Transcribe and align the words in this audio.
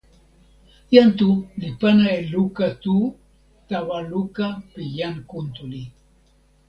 jan 0.93 1.09
Tu 1.19 1.29
li 1.59 1.69
pana 1.79 2.05
e 2.19 2.21
luka 2.33 2.65
tu 2.83 2.95
tawa 3.67 3.97
luka 4.11 4.45
pi 4.71 4.83
jan 4.97 5.15
Kuntuli. 5.29 5.83